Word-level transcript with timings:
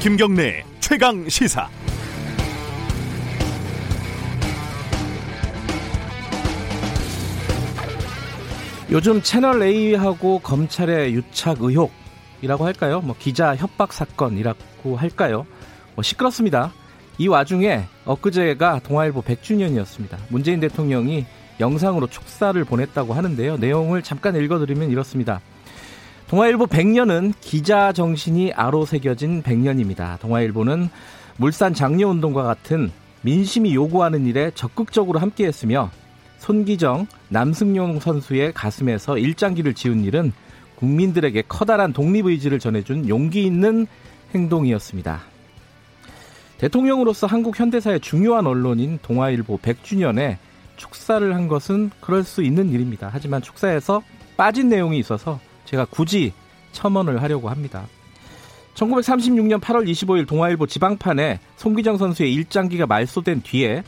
김경래 0.00 0.64
최강 0.80 1.28
시사. 1.28 1.68
요즘 8.90 9.20
채널 9.20 9.62
A하고 9.62 10.38
검찰의 10.38 11.12
유착 11.12 11.58
의혹이라고 11.60 12.64
할까요? 12.64 13.02
뭐 13.02 13.14
기자 13.18 13.54
협박 13.54 13.92
사건이라고 13.92 14.96
할까요? 14.96 15.46
뭐 15.94 16.02
시끄럽습니다. 16.02 16.72
이 17.18 17.28
와중에 17.28 17.84
엊그제가 18.06 18.80
동아일보 18.82 19.20
100주년이었습니다. 19.20 20.16
문재인 20.30 20.60
대통령이 20.60 21.26
영상으로 21.60 22.06
축사를 22.06 22.64
보냈다고 22.64 23.12
하는데요. 23.12 23.58
내용을 23.58 24.02
잠깐 24.02 24.34
읽어드리면 24.34 24.90
이렇습니다. 24.90 25.42
동아일보 26.30 26.68
100년은 26.68 27.34
기자 27.40 27.92
정신이 27.92 28.52
아로 28.52 28.86
새겨진 28.86 29.42
100년입니다. 29.42 30.16
동아일보는 30.20 30.88
물산 31.38 31.74
장려운동과 31.74 32.44
같은 32.44 32.92
민심이 33.22 33.74
요구하는 33.74 34.26
일에 34.26 34.52
적극적으로 34.54 35.18
함께했으며 35.18 35.90
손기정, 36.38 37.08
남승용 37.30 37.98
선수의 37.98 38.52
가슴에서 38.52 39.18
일장기를 39.18 39.74
지운 39.74 40.04
일은 40.04 40.32
국민들에게 40.76 41.42
커다란 41.48 41.92
독립의지를 41.92 42.60
전해준 42.60 43.08
용기 43.08 43.44
있는 43.44 43.88
행동이었습니다. 44.32 45.22
대통령으로서 46.58 47.26
한국 47.26 47.58
현대사의 47.58 47.98
중요한 47.98 48.46
언론인 48.46 49.00
동아일보 49.02 49.58
100주년에 49.58 50.36
축사를 50.76 51.34
한 51.34 51.48
것은 51.48 51.90
그럴 52.00 52.22
수 52.22 52.44
있는 52.44 52.70
일입니다. 52.70 53.10
하지만 53.12 53.42
축사에서 53.42 54.04
빠진 54.36 54.68
내용이 54.68 54.96
있어서 55.00 55.40
제가 55.70 55.84
굳이 55.84 56.32
첨언을 56.72 57.22
하려고 57.22 57.48
합니다. 57.48 57.86
1936년 58.74 59.60
8월 59.60 59.88
25일 59.88 60.26
동아일보 60.26 60.66
지방판에 60.66 61.38
송기정 61.56 61.96
선수의 61.96 62.34
일장기가 62.34 62.86
말소된 62.86 63.42
뒤에 63.42 63.82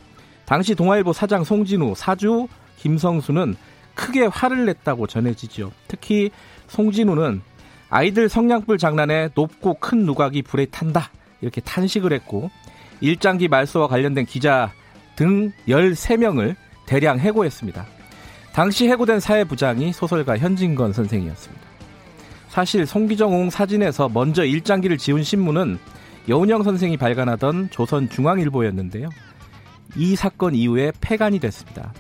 당시 0.45 0.75
동아일보 0.75 1.13
사장 1.13 1.45
송진우, 1.45 1.95
사주 1.97 2.47
김성수는 2.79 3.57
크게 3.95 4.27
화를 4.27 4.67
냈다고 4.67 5.07
전해지죠. 5.07 5.73
특히 5.89 6.31
송진우는 6.69 7.43
아이들 7.91 8.29
성냥불 8.29 8.79
장난에 8.79 9.29
높고 9.35 9.75
큰 9.75 10.05
누각이 10.05 10.43
불에 10.43 10.67
탄다 10.67 11.11
이렇게 11.41 11.61
탄식을 11.61 12.13
했고 12.13 12.51
일장기 13.01 13.49
말소와 13.49 13.89
관련된 13.89 14.25
기자 14.27 14.73
등 15.17 15.53
13명을 15.67 16.55
대량 16.87 17.19
해고했습니다. 17.19 17.87
당시 18.53 18.89
해고된 18.89 19.21
사회부장이 19.21 19.93
소설가 19.93 20.39
현진건 20.39 20.93
선생이었습니다. 20.93 21.72
사실 22.53 22.85
송기정홍 22.85 23.49
사진에서 23.49 24.11
먼저 24.11 24.45
일장기를 24.45 24.99
지운 24.99 25.23
신문은 25.23 25.79
여운영 26.29 26.65
선생이 26.65 26.99
발간하던 26.99 27.71
조선중앙일보였는데요. 27.71 29.09
이 29.97 30.15
사건 30.17 30.55
이후에 30.55 30.93
폐간이 31.01 31.39
됐습니다. 31.39 31.95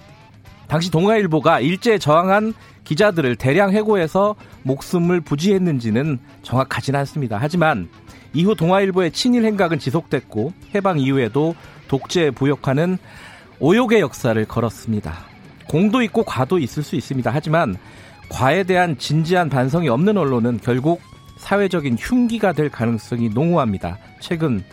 당시 0.69 0.91
동아일보가 0.91 1.61
일제에 1.61 1.97
저항한 1.97 2.53
기자들을 2.84 3.36
대량 3.36 3.72
해고해서 3.72 4.34
목숨을 4.64 5.22
부지했는지는 5.22 6.19
정확하진 6.42 6.97
않습니다. 6.97 7.39
하지만 7.41 7.89
이후 8.34 8.55
동아일보의 8.55 9.12
친일 9.12 9.47
행각은 9.47 9.78
지속됐고 9.78 10.53
해방 10.75 10.98
이후에도 10.98 11.55
독재에 11.89 12.31
부역하는 12.31 12.98
오욕의 13.59 14.00
역사를 14.00 14.44
걸었습니다. 14.44 15.14
공도 15.66 16.03
있고 16.03 16.25
과도 16.25 16.59
있을 16.59 16.83
수 16.83 16.94
있습니다. 16.94 17.31
하지만 17.33 17.78
과에 18.33 18.64
대한 18.64 18.97
진지한 18.97 19.48
반성이 19.50 19.88
없는 19.88 20.16
언론은 20.16 20.58
결국 20.62 21.00
사회적인 21.36 21.97
흉기가 22.00 22.52
될 22.52 22.70
가능성이 22.70 23.28
농후합니다. 23.28 23.98
최근 24.20 24.65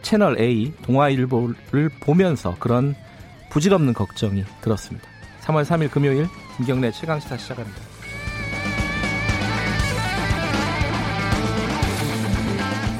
채널 0.00 0.40
A 0.40 0.72
동아일보를 0.82 1.90
보면서 2.00 2.56
그런 2.58 2.94
부질없는 3.50 3.92
걱정이 3.92 4.44
들었습니다. 4.62 5.06
3월 5.42 5.64
3일 5.64 5.90
금요일 5.90 6.26
김경래 6.56 6.90
최강시사 6.90 7.36
시작합니다. 7.36 7.80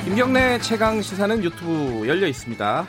김경래 0.04 0.58
최강 0.58 1.00
시사는 1.00 1.42
유튜브 1.42 2.06
열려 2.06 2.26
있습니다. 2.26 2.86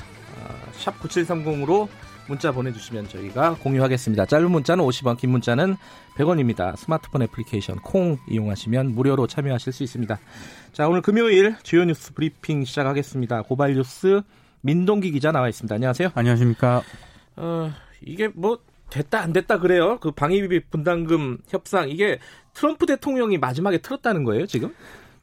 샵 0.74 1.00
9730으로 1.00 1.88
문자 2.28 2.52
보내주시면 2.52 3.10
저희가 3.10 3.56
공유하겠습니다. 3.62 4.26
짧은 4.26 4.50
문자는 4.50 4.84
50원, 4.84 5.18
긴 5.18 5.32
문자는 5.32 5.76
100원입니다. 6.16 6.76
스마트폰 6.78 7.24
애플리케이션 7.24 7.78
콩 7.78 8.18
이용하시면 8.30 8.94
무료로 8.96 9.28
참여하실 9.28 9.74
수 9.74 9.84
있습니다. 9.84 10.20
자, 10.72 10.88
오늘 10.88 11.02
금요일 11.02 11.56
주요 11.64 11.84
뉴스 11.86 12.14
브리핑 12.14 12.64
시작하겠습니다. 12.66 13.44
고발 13.44 13.74
뉴스 13.74 14.22
민동기 14.62 15.12
기자 15.12 15.32
나와 15.32 15.50
있습니다. 15.50 15.76
안녕하세요. 15.76 16.10
안녕하십니까. 16.14 16.82
어, 17.36 17.72
이게 18.02 18.30
뭐 18.34 18.60
됐다 18.90 19.22
안 19.22 19.34
됐다 19.34 19.60
그래요. 19.60 19.98
그 20.00 20.12
방위비 20.12 20.66
분담금 20.70 21.40
협상 21.48 21.90
이게 21.90 22.20
트럼프 22.54 22.86
대통령이 22.86 23.38
마지막에 23.38 23.80
틀었다는 23.80 24.24
거예요, 24.24 24.46
지금? 24.46 24.74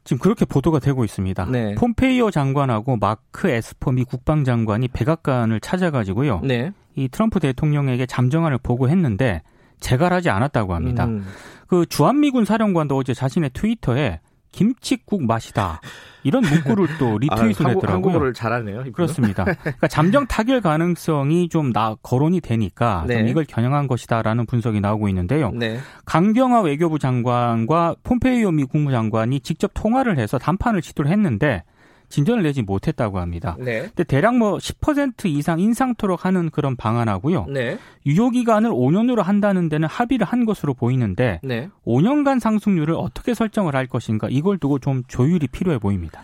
지금 0.03 0.19
그렇게 0.19 0.45
보도가 0.45 0.79
되고 0.79 1.05
있습니다. 1.05 1.45
네. 1.45 1.75
폼페이오 1.75 2.31
장관하고 2.31 2.97
마크 2.97 3.49
에스퍼 3.49 3.91
미 3.91 4.03
국방장관이 4.03 4.89
백악관을 4.89 5.59
찾아가지고요. 5.59 6.41
네. 6.43 6.71
이 6.95 7.07
트럼프 7.07 7.39
대통령에게 7.39 8.05
잠정안을 8.05 8.57
보고했는데 8.59 9.41
재가하지 9.79 10.29
않았다고 10.29 10.73
합니다. 10.73 11.05
음. 11.05 11.25
그 11.67 11.85
주한미군 11.85 12.45
사령관도 12.45 12.97
어제 12.97 13.13
자신의 13.13 13.51
트위터에 13.53 14.19
김치국 14.51 15.23
마시다. 15.25 15.79
이런 16.23 16.43
문구를 16.43 16.97
또 16.99 17.17
retweet을 17.19 17.65
아, 17.65 17.69
했더라고요. 17.69 17.93
한국어를 17.93 18.33
잘하네요. 18.33 18.81
이분은. 18.81 18.91
그렇습니다. 18.91 19.45
그러니까 19.45 19.87
잠정 19.87 20.27
타결 20.27 20.61
가능성이 20.61 21.49
좀 21.49 21.71
나, 21.71 21.95
거론이 22.03 22.41
되니까 22.41 23.05
네. 23.07 23.19
좀 23.19 23.27
이걸 23.27 23.45
겨냥한 23.45 23.87
것이다라는 23.87 24.45
분석이 24.45 24.81
나오고 24.81 25.07
있는데요. 25.09 25.51
네. 25.51 25.79
강경화 26.05 26.61
외교부 26.61 26.99
장관과 26.99 27.95
폼페이오 28.03 28.51
미 28.51 28.65
국무장관이 28.65 29.39
직접 29.39 29.71
통화를 29.73 30.19
해서 30.19 30.37
담판을 30.37 30.81
시도를 30.81 31.09
했는데 31.11 31.63
진전을 32.11 32.43
내지 32.43 32.61
못했다고 32.61 33.19
합니다. 33.19 33.55
네. 33.59 33.81
근데 33.81 34.03
대략 34.03 34.37
뭐 34.37 34.57
10% 34.57 35.25
이상 35.25 35.59
인상토록 35.59 36.25
하는 36.25 36.51
그런 36.51 36.75
방안하고요. 36.75 37.45
네. 37.45 37.79
유효 38.05 38.29
기간을 38.29 38.69
5년으로 38.69 39.23
한다는 39.23 39.69
데는 39.69 39.87
합의를 39.87 40.27
한 40.27 40.45
것으로 40.45 40.73
보이는데 40.75 41.39
네. 41.43 41.69
5년간 41.85 42.39
상승률을 42.39 42.93
어떻게 42.95 43.33
설정을 43.33 43.75
할 43.75 43.87
것인가 43.87 44.27
이걸 44.29 44.59
두고 44.59 44.79
좀 44.79 45.03
조율이 45.07 45.47
필요해 45.47 45.79
보입니다. 45.79 46.21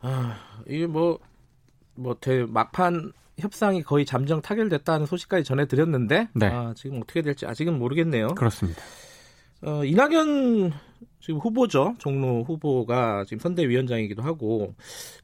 아, 0.00 0.36
이게 0.66 0.86
뭐뭐 0.86 2.16
대, 2.20 2.44
막판 2.48 3.12
협상이 3.38 3.82
거의 3.82 4.06
잠정 4.06 4.40
타결됐다는 4.40 5.06
소식까지 5.06 5.44
전해드렸는데 5.44 6.28
네. 6.32 6.46
아, 6.46 6.72
지금 6.74 6.98
어떻게 7.02 7.22
될지 7.22 7.46
아직은 7.46 7.78
모르겠네요. 7.78 8.28
그렇습니다. 8.28 8.80
어, 9.62 9.84
이낙연 9.84 10.72
지금 11.20 11.40
후보죠. 11.40 11.94
종로 11.98 12.44
후보가 12.44 13.24
지금 13.26 13.40
선대위원장이기도 13.40 14.22
하고 14.22 14.74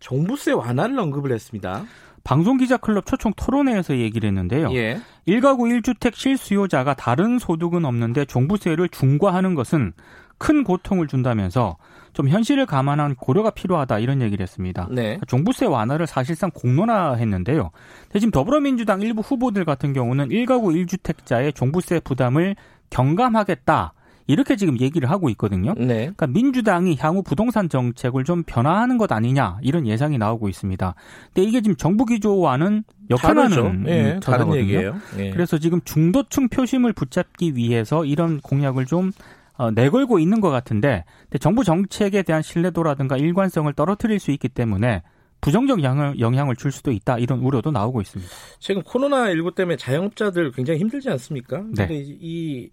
종부세 0.00 0.52
완화를 0.52 0.98
언급을 0.98 1.32
했습니다. 1.32 1.84
방송기자클럽 2.24 3.06
초청 3.06 3.32
토론회에서 3.36 3.96
얘기를 3.96 4.28
했는데요. 4.28 4.72
예. 4.74 5.00
1가구 5.26 5.80
1주택 5.82 6.14
실수요자가 6.14 6.94
다른 6.94 7.38
소득은 7.38 7.84
없는데 7.84 8.24
종부세를 8.24 8.88
중과하는 8.88 9.54
것은 9.54 9.92
큰 10.38 10.64
고통을 10.64 11.06
준다면서 11.06 11.76
좀 12.12 12.28
현실을 12.28 12.66
감안한 12.66 13.14
고려가 13.14 13.50
필요하다 13.50 14.00
이런 14.00 14.20
얘기를 14.22 14.42
했습니다. 14.42 14.88
네. 14.90 15.20
종부세 15.28 15.66
완화를 15.66 16.06
사실상 16.06 16.50
공론화했는데요. 16.50 17.70
지금 18.14 18.30
더불어민주당 18.30 19.02
일부 19.02 19.20
후보들 19.20 19.64
같은 19.64 19.92
경우는 19.92 20.28
1가구 20.30 20.74
1주택자의 20.86 21.54
종부세 21.54 22.00
부담을 22.00 22.56
경감하겠다. 22.90 23.94
이렇게 24.26 24.56
지금 24.56 24.78
얘기를 24.80 25.10
하고 25.10 25.28
있거든요. 25.30 25.74
네. 25.76 25.94
그러니까 25.96 26.26
민주당이 26.26 26.96
향후 27.00 27.22
부동산 27.22 27.68
정책을 27.68 28.24
좀 28.24 28.42
변화하는 28.44 28.98
것 28.98 29.10
아니냐 29.12 29.58
이런 29.62 29.86
예상이 29.86 30.18
나오고 30.18 30.48
있습니다. 30.48 30.94
근데 31.34 31.48
이게 31.48 31.60
지금 31.60 31.76
정부 31.76 32.04
기조와는 32.04 32.84
역행하는 33.10 33.82
네, 33.82 34.20
다른 34.20 34.54
얘기예요. 34.54 34.96
네. 35.16 35.30
그래서 35.30 35.58
지금 35.58 35.80
중도층 35.84 36.48
표심을 36.48 36.92
붙잡기 36.92 37.56
위해서 37.56 38.04
이런 38.04 38.40
공약을 38.40 38.86
좀 38.86 39.12
어, 39.56 39.70
내걸고 39.70 40.18
있는 40.18 40.40
것 40.40 40.50
같은데 40.50 41.04
정부 41.40 41.62
정책에 41.64 42.22
대한 42.22 42.42
신뢰도라든가 42.42 43.16
일관성을 43.16 43.72
떨어뜨릴 43.74 44.18
수 44.18 44.30
있기 44.30 44.48
때문에 44.48 45.02
부정적 45.40 45.82
영향을, 45.82 46.20
영향을 46.20 46.56
줄 46.56 46.72
수도 46.72 46.92
있다 46.92 47.18
이런 47.18 47.40
우려도 47.40 47.70
나오고 47.70 48.00
있습니다. 48.00 48.32
지금 48.60 48.82
코로나 48.82 49.28
19 49.28 49.54
때문에 49.54 49.76
자영업자들 49.76 50.52
굉장히 50.52 50.80
힘들지 50.80 51.10
않습니까? 51.10 51.58
네. 51.58 51.86
근데 51.86 52.02
이 52.06 52.70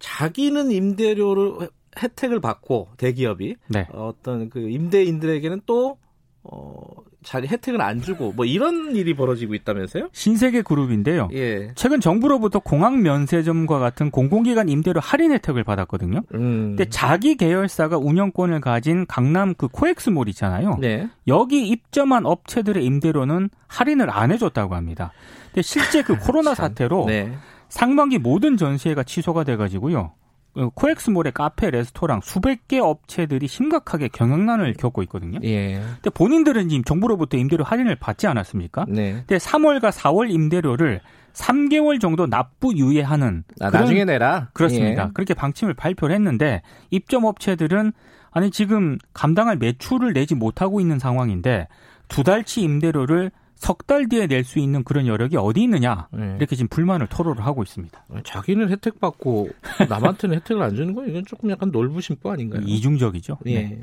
자기는 0.00 0.70
임대료를 0.70 1.68
혜택을 2.02 2.40
받고 2.40 2.88
대기업이 2.96 3.56
네. 3.68 3.86
어떤 3.92 4.50
그 4.50 4.68
임대인들에게는 4.68 5.62
또 5.66 5.98
어, 6.42 6.80
자리 7.22 7.46
혜택을 7.48 7.82
안 7.82 8.00
주고 8.00 8.32
뭐 8.32 8.46
이런 8.46 8.96
일이 8.96 9.14
벌어지고 9.14 9.54
있다면서요? 9.54 10.08
신세계 10.12 10.62
그룹인데요. 10.62 11.28
예. 11.34 11.72
최근 11.74 12.00
정부로부터 12.00 12.60
공항 12.60 13.02
면세점과 13.02 13.78
같은 13.78 14.10
공공기관 14.10 14.70
임대료 14.70 15.00
할인 15.00 15.32
혜택을 15.32 15.62
받았거든요. 15.64 16.22
음. 16.34 16.76
근데 16.76 16.86
자기 16.88 17.36
계열사가 17.36 17.98
운영권을 17.98 18.60
가진 18.62 19.06
강남 19.06 19.54
그 19.54 19.68
코엑스몰 19.68 20.30
있잖아요. 20.30 20.78
네. 20.80 21.10
여기 21.26 21.68
입점한 21.68 22.24
업체들의 22.24 22.82
임대료는 22.84 23.50
할인을 23.66 24.08
안 24.10 24.32
해줬다고 24.32 24.74
합니다. 24.74 25.12
근데 25.48 25.60
실제 25.62 26.02
그 26.02 26.16
코로나 26.18 26.54
사태로 26.54 27.04
네. 27.06 27.32
상반기 27.70 28.18
모든 28.18 28.56
전시회가 28.58 29.02
취소가 29.04 29.44
돼가지고요. 29.44 30.12
그 30.52 30.68
코엑스몰의 30.70 31.32
카페, 31.32 31.70
레스토랑 31.70 32.20
수백 32.22 32.66
개 32.66 32.80
업체들이 32.80 33.46
심각하게 33.46 34.08
경영난을 34.08 34.74
겪고 34.74 35.02
있거든요. 35.04 35.38
예. 35.44 35.80
근데 35.94 36.10
본인들은 36.10 36.68
지금 36.68 36.84
정부로부터 36.84 37.36
임대료 37.36 37.62
할인을 37.62 37.96
받지 37.96 38.26
않았습니까? 38.26 38.86
네. 38.88 39.12
근데 39.12 39.36
3월과 39.36 39.92
4월 39.92 40.30
임대료를 40.30 41.00
3개월 41.32 42.00
정도 42.00 42.26
납부 42.26 42.74
유예하는 42.74 43.44
아, 43.60 43.70
나중에 43.70 44.04
내라. 44.04 44.48
그렇습니다. 44.52 45.04
예. 45.04 45.10
그렇게 45.14 45.34
방침을 45.34 45.74
발표를 45.74 46.14
했는데 46.16 46.62
입점 46.90 47.24
업체들은 47.24 47.92
아니 48.32 48.50
지금 48.50 48.98
감당할 49.12 49.56
매출을 49.56 50.12
내지 50.12 50.34
못하고 50.34 50.80
있는 50.80 50.98
상황인데 50.98 51.68
두 52.08 52.24
달치 52.24 52.62
임대료를 52.62 53.30
석 53.60 53.86
달 53.86 54.08
뒤에 54.08 54.26
낼 54.26 54.42
수 54.44 54.58
있는 54.58 54.82
그런 54.84 55.06
여력이 55.06 55.36
어디 55.36 55.62
있느냐 55.62 56.08
네. 56.12 56.34
이렇게 56.38 56.56
지금 56.56 56.68
불만을 56.68 57.06
토로를 57.08 57.44
하고 57.44 57.62
있습니다. 57.62 58.04
자기는 58.24 58.70
혜택 58.70 58.98
받고 59.00 59.50
남한테는 59.88 60.36
혜택을 60.36 60.62
안 60.62 60.74
주는 60.74 60.94
거 60.94 61.04
이건 61.06 61.24
조금 61.26 61.50
약간 61.50 61.70
놀부심보 61.70 62.30
아닌가요? 62.30 62.62
이중적이죠. 62.64 63.38
예. 63.46 63.54
네. 63.62 63.80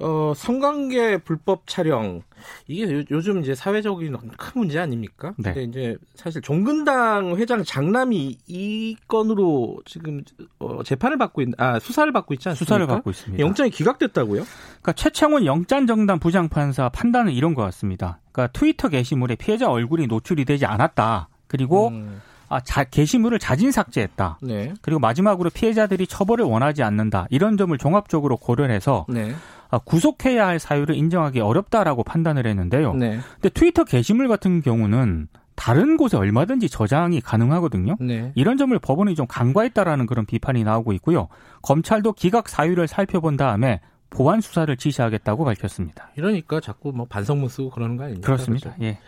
어, 0.00 0.32
성관계 0.34 1.18
불법 1.18 1.68
촬영 1.68 2.22
이게 2.66 3.04
요, 3.12 3.20
즘 3.22 3.40
이제 3.40 3.54
사회적인 3.54 4.16
큰 4.36 4.52
문제 4.60 4.80
아닙니까? 4.80 5.34
네. 5.38 5.54
근데 5.54 5.62
이제 5.62 5.96
사실 6.16 6.42
종근당 6.42 7.36
회장 7.36 7.62
장남이 7.62 8.38
이 8.48 8.96
건으로 9.06 9.78
지금 9.84 10.22
어, 10.58 10.82
재판을 10.82 11.16
받고 11.16 11.42
있, 11.42 11.48
아 11.58 11.78
수사를 11.78 12.12
받고 12.12 12.34
있지 12.34 12.48
않습니까? 12.48 12.64
수사를 12.64 12.86
받고 12.88 13.10
있습니다. 13.10 13.40
영장이 13.44 13.70
기각됐다고요? 13.70 14.42
그러니까 14.42 14.92
최창훈 14.94 15.46
영장 15.46 15.86
정당 15.86 16.18
부장 16.18 16.48
판사 16.48 16.88
판단은 16.88 17.32
이런 17.32 17.54
것 17.54 17.62
같습니다. 17.62 18.18
그러니까 18.34 18.52
트위터 18.52 18.88
게시물에 18.88 19.36
피해자 19.36 19.70
얼굴이 19.70 20.08
노출이 20.08 20.44
되지 20.44 20.66
않았다. 20.66 21.28
그리고 21.46 21.88
음. 21.88 22.20
아, 22.48 22.60
자, 22.60 22.84
게시물을 22.84 23.38
자진 23.38 23.70
삭제했다. 23.70 24.38
네. 24.42 24.74
그리고 24.82 25.00
마지막으로 25.00 25.50
피해자들이 25.50 26.06
처벌을 26.06 26.44
원하지 26.44 26.82
않는다. 26.82 27.26
이런 27.30 27.56
점을 27.56 27.76
종합적으로 27.78 28.36
고려해서 28.36 29.06
네. 29.08 29.34
아, 29.70 29.78
구속해야 29.78 30.46
할 30.46 30.58
사유를 30.58 30.96
인정하기 30.96 31.40
어렵다라고 31.40 32.02
판단을 32.02 32.46
했는데요. 32.46 32.94
네. 32.94 33.20
근데 33.34 33.48
트위터 33.48 33.84
게시물 33.84 34.28
같은 34.28 34.62
경우는 34.62 35.28
다른 35.54 35.96
곳에 35.96 36.16
얼마든지 36.16 36.68
저장이 36.68 37.20
가능하거든요. 37.20 37.96
네. 38.00 38.32
이런 38.34 38.56
점을 38.56 38.76
법원이 38.76 39.14
좀 39.14 39.26
간과했다라는 39.28 40.06
그런 40.06 40.26
비판이 40.26 40.64
나오고 40.64 40.92
있고요. 40.94 41.28
검찰도 41.62 42.14
기각 42.14 42.48
사유를 42.48 42.88
살펴본 42.88 43.36
다음에 43.36 43.80
보완 44.14 44.40
수사를 44.40 44.74
지시하겠다고 44.76 45.44
밝혔습니다. 45.44 46.10
이러니까 46.16 46.60
자꾸 46.60 46.92
뭐 46.92 47.06
반성문 47.06 47.48
쓰고 47.48 47.70
그러는 47.70 47.96
거 47.96 48.04
아닙니까? 48.04 48.26
그렇습니다. 48.26 48.70
그렇죠? 48.74 48.84
예. 48.84 48.98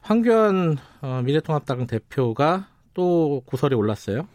황교안 0.00 0.78
어, 1.02 1.20
미래통합당 1.24 1.86
대표가 1.86 2.66
또 2.94 3.42
구설에 3.44 3.76
올랐어요. 3.76 4.26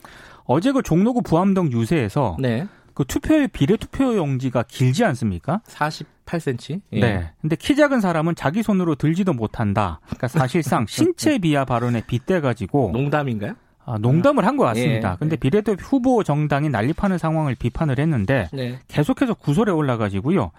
어제 0.46 0.72
그 0.72 0.84
종로구 0.84 1.22
부암동 1.24 1.72
유세에서 1.72 2.38
네. 2.40 2.68
그 2.94 3.04
투표의 3.04 3.50
비례 3.50 3.76
투표 3.76 4.16
용지가 4.16 4.64
길지 4.64 5.04
않습니까? 5.04 5.62
48cm. 5.68 6.82
예. 6.94 7.00
네. 7.00 7.32
근데 7.42 7.56
키 7.56 7.76
작은 7.76 8.00
사람은 8.00 8.36
자기 8.36 8.64
손으로 8.64 8.96
들지도 8.96 9.34
못한다. 9.34 10.00
그러니까 10.06 10.28
사실상 10.28 10.86
신체 10.88 11.40
비하 11.40 11.66
발언에 11.66 12.06
빗대 12.06 12.40
가지고 12.40 12.92
농담인가요? 12.94 13.56
아, 13.86 13.98
농담을 14.00 14.46
한 14.46 14.58
것 14.58 14.64
같습니다. 14.66 15.12
예, 15.14 15.16
근데 15.20 15.34
예. 15.34 15.38
비례대표 15.38 15.82
후보 15.84 16.24
정당이 16.24 16.70
난립하는 16.70 17.18
상황을 17.18 17.56
비판을 17.56 18.00
했는데 18.00 18.50
네. 18.52 18.80
계속해서 18.88 19.36
구설에 19.36 19.72
올라가지고요. 19.72 20.52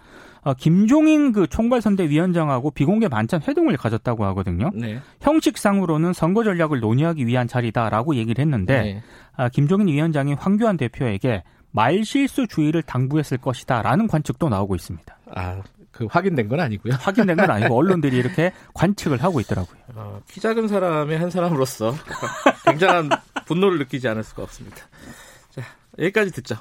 어, 0.42 0.54
김종인 0.54 1.32
그 1.32 1.48
총괄선대위원장하고 1.48 2.70
비공개 2.70 3.08
만찬 3.08 3.40
회동을 3.48 3.76
가졌다고 3.76 4.24
하거든요. 4.26 4.70
네. 4.74 5.00
형식상으로는 5.20 6.12
선거 6.12 6.44
전략을 6.44 6.78
논의하기 6.80 7.26
위한 7.26 7.48
자리다라고 7.48 8.14
얘기를 8.14 8.40
했는데 8.44 8.82
네. 8.82 9.02
아, 9.36 9.48
김종인 9.48 9.88
위원장이 9.88 10.34
황교안 10.34 10.76
대표에게 10.76 11.42
말실수 11.72 12.46
주의를 12.46 12.82
당부했을 12.82 13.38
것이다라는 13.38 14.06
관측도 14.06 14.48
나오고 14.48 14.76
있습니다. 14.76 15.18
아, 15.34 15.62
그 15.96 16.06
확인된 16.10 16.48
건 16.48 16.60
아니고요. 16.60 16.94
확인된 17.00 17.36
건 17.36 17.50
아니고 17.50 17.74
언론들이 17.78 18.16
이렇게 18.16 18.52
관측을 18.74 19.22
하고 19.22 19.40
있더라고요. 19.40 19.78
어, 19.94 20.20
키 20.28 20.40
작은 20.40 20.68
사람의 20.68 21.18
한 21.18 21.30
사람으로서 21.30 21.94
굉장한 22.66 23.10
분노를 23.46 23.78
느끼지 23.78 24.06
않을 24.08 24.22
수가 24.22 24.42
없습니다. 24.42 24.76
자, 25.50 25.62
여기까지 25.98 26.32
듣죠. 26.32 26.56